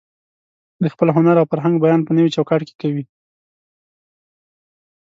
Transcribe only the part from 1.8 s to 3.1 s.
بیان په نوي چوکاټ کې کوي.